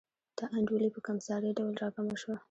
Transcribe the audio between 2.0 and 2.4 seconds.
شوه.